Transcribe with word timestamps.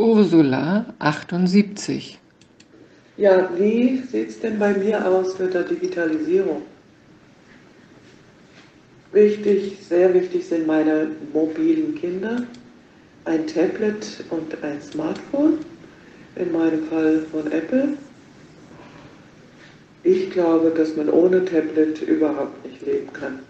Ursula 0.00 0.86
78. 0.98 2.18
Ja, 3.18 3.50
wie 3.58 3.98
sieht 4.10 4.30
es 4.30 4.40
denn 4.40 4.58
bei 4.58 4.72
mir 4.72 5.06
aus 5.06 5.38
mit 5.38 5.52
der 5.52 5.64
Digitalisierung? 5.64 6.62
Wichtig, 9.12 9.76
sehr 9.86 10.14
wichtig 10.14 10.46
sind 10.46 10.66
meine 10.66 11.08
mobilen 11.34 11.94
Kinder, 11.96 12.44
ein 13.26 13.46
Tablet 13.46 14.24
und 14.30 14.64
ein 14.64 14.80
Smartphone, 14.80 15.58
in 16.36 16.50
meinem 16.50 16.86
Fall 16.86 17.26
von 17.30 17.52
Apple. 17.52 17.98
Ich 20.02 20.30
glaube, 20.30 20.70
dass 20.70 20.96
man 20.96 21.10
ohne 21.10 21.44
Tablet 21.44 22.00
überhaupt 22.00 22.64
nicht 22.64 22.80
leben 22.86 23.12
kann. 23.12 23.40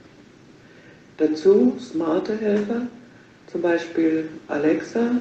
Dazu 1.19 1.77
smarte 1.79 2.37
Helfer, 2.37 2.89
zum 3.47 3.63
Beispiel 3.63 4.29
Alexa, 4.49 5.13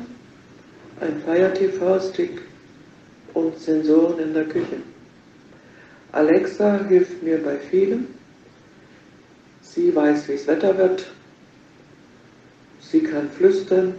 ein 1.01 1.21
Fire 1.25 1.53
TV-Stick 1.53 2.41
und 3.33 3.57
Sensoren 3.59 4.19
in 4.19 4.33
der 4.33 4.45
Küche. 4.45 4.77
Alexa 6.11 6.85
hilft 6.87 7.21
mir 7.23 7.41
bei 7.43 7.57
vielem. 7.57 8.07
Sie 9.61 9.95
weiß, 9.95 10.27
wie 10.27 10.33
es 10.33 10.47
Wetter 10.47 10.77
wird. 10.77 11.05
Sie 12.81 13.01
kann 13.01 13.29
flüstern. 13.29 13.93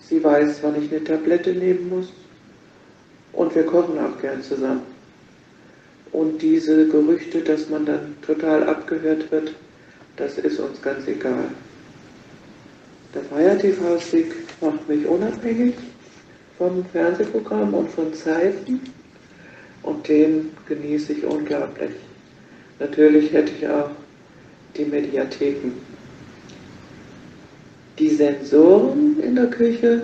Sie 0.00 0.22
weiß, 0.22 0.62
wann 0.62 0.82
ich 0.82 0.90
eine 0.90 1.02
Tablette 1.02 1.52
nehmen 1.52 1.88
muss. 1.88 2.12
Und 3.32 3.54
wir 3.54 3.64
kochen 3.64 3.98
auch 3.98 4.20
gern 4.20 4.42
zusammen. 4.42 4.82
Und 6.12 6.40
diese 6.42 6.86
Gerüchte, 6.88 7.40
dass 7.40 7.68
man 7.68 7.86
dann 7.86 8.16
total 8.22 8.68
abgehört 8.68 9.30
wird, 9.32 9.54
das 10.16 10.38
ist 10.38 10.60
uns 10.60 10.80
ganz 10.82 11.06
egal. 11.08 11.48
Der 13.14 13.22
Fire 13.22 13.58
TV-Stick 13.58 14.41
macht 14.62 14.88
mich 14.88 15.06
unabhängig 15.06 15.74
vom 16.56 16.84
Fernsehprogramm 16.86 17.74
und 17.74 17.90
von 17.90 18.14
Zeiten 18.14 18.80
und 19.82 20.08
den 20.08 20.50
genieße 20.66 21.14
ich 21.14 21.24
unglaublich. 21.24 21.90
Natürlich 22.78 23.32
hätte 23.32 23.52
ich 23.58 23.68
auch 23.68 23.90
die 24.76 24.84
Mediatheken. 24.84 25.72
Die 27.98 28.08
Sensoren 28.08 29.20
in 29.20 29.36
der 29.36 29.48
Küche, 29.48 30.02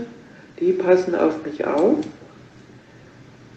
die 0.61 0.73
passen 0.73 1.14
auf 1.14 1.45
mich 1.45 1.64
auf. 1.64 1.97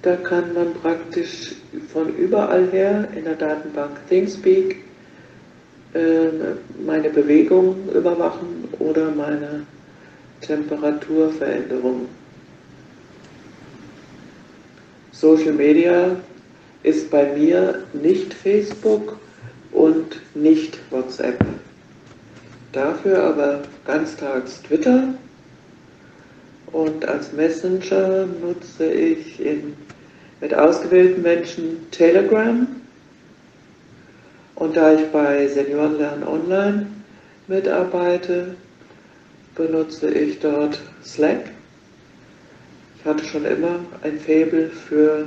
Da 0.03 0.15
kann 0.15 0.53
man 0.53 0.73
praktisch 0.75 1.55
von 1.91 2.15
überall 2.15 2.67
her 2.71 3.07
in 3.15 3.25
der 3.25 3.35
Datenbank 3.35 3.91
ThingSpeak 4.09 4.77
äh, 5.93 5.99
meine 6.85 7.09
Bewegung 7.09 7.75
überwachen 7.93 8.69
oder 8.79 9.11
meine 9.11 9.65
Temperaturveränderung. 10.41 12.07
Social 15.11 15.53
Media 15.53 16.15
ist 16.83 17.09
bei 17.11 17.33
mir 17.33 17.83
nicht 17.93 18.33
Facebook 18.33 19.19
und 19.71 20.19
nicht 20.33 20.79
WhatsApp. 20.89 21.43
Dafür 22.71 23.23
aber 23.23 23.61
ganztags 23.85 24.61
Twitter 24.63 25.13
und 26.71 27.05
als 27.05 27.33
Messenger 27.33 28.27
nutze 28.41 28.91
ich 28.91 29.39
in, 29.39 29.75
mit 30.39 30.53
ausgewählten 30.53 31.21
Menschen 31.21 31.91
Telegram. 31.91 32.67
Und 34.55 34.77
da 34.77 34.93
ich 34.93 35.05
bei 35.07 35.47
Seniorenlernen 35.47 36.23
Online 36.25 36.87
mitarbeite, 37.47 38.55
benutze 39.55 40.09
ich 40.11 40.39
dort 40.39 40.79
Slack 41.03 41.51
ich 43.01 43.07
hatte 43.07 43.25
schon 43.25 43.45
immer 43.45 43.79
ein 44.03 44.19
Faible 44.19 44.69
für 44.69 45.25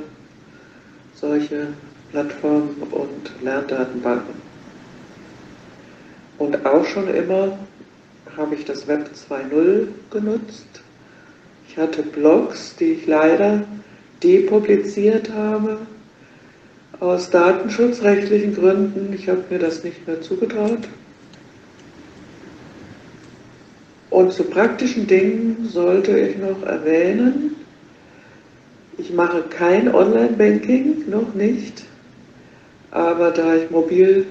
solche 1.12 1.66
Plattformen 2.12 2.76
und 2.92 3.42
Lerndatenbanken. 3.42 4.36
Und 6.38 6.64
auch 6.64 6.84
schon 6.84 7.12
immer 7.12 7.58
habe 8.36 8.54
ich 8.54 8.64
das 8.64 8.86
Web 8.86 9.10
2.0 9.28 9.88
genutzt. 10.12 10.68
Ich 11.68 11.76
hatte 11.76 12.04
Blogs, 12.04 12.76
die 12.76 12.92
ich 12.92 13.08
leider 13.08 13.64
depubliziert 14.22 15.32
habe, 15.32 15.78
aus 17.00 17.28
datenschutzrechtlichen 17.30 18.54
Gründen. 18.54 19.12
Ich 19.12 19.28
habe 19.28 19.42
mir 19.50 19.58
das 19.58 19.82
nicht 19.82 20.06
mehr 20.06 20.20
zugetraut. 20.20 20.86
Und 24.14 24.32
zu 24.32 24.44
praktischen 24.44 25.08
Dingen 25.08 25.68
sollte 25.72 26.16
ich 26.16 26.38
noch 26.38 26.62
erwähnen, 26.62 27.56
ich 28.96 29.12
mache 29.12 29.42
kein 29.50 29.92
Online-Banking, 29.92 31.10
noch 31.10 31.34
nicht. 31.34 31.82
Aber 32.92 33.32
da 33.32 33.56
ich 33.56 33.68
mobil 33.72 34.24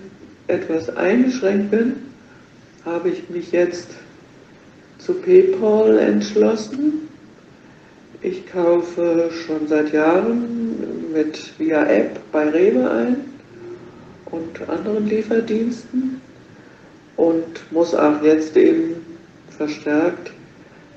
etwas 0.47 0.89
eingeschränkt 0.95 1.71
bin, 1.71 1.95
habe 2.85 3.09
ich 3.09 3.29
mich 3.29 3.51
jetzt 3.51 3.89
zu 4.99 5.15
PayPal 5.15 5.99
entschlossen. 5.99 7.09
Ich 8.21 8.49
kaufe 8.49 9.31
schon 9.45 9.67
seit 9.67 9.91
Jahren 9.91 11.11
mit 11.11 11.59
via 11.59 11.85
App 11.87 12.21
bei 12.31 12.47
Rewe 12.47 12.89
ein 12.89 13.17
und 14.27 14.69
anderen 14.69 15.07
Lieferdiensten 15.07 16.21
und 17.17 17.69
muss 17.73 17.93
auch 17.93 18.23
jetzt 18.23 18.55
eben 18.55 19.12
verstärkt 19.57 20.31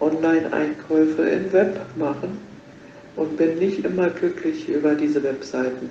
Online-Einkäufe 0.01 1.23
im 1.23 1.53
Web 1.53 1.81
machen 1.97 2.39
und 3.17 3.37
bin 3.37 3.59
nicht 3.59 3.85
immer 3.85 4.11
glücklich 4.11 4.69
über 4.69 4.95
diese 4.95 5.23
Webseiten. 5.23 5.91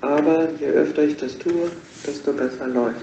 Aber 0.00 0.48
je 0.58 0.68
öfter 0.68 1.02
ich 1.02 1.16
das 1.16 1.36
tue, 1.36 1.70
desto 2.06 2.32
besser 2.32 2.68
läuft. 2.68 3.02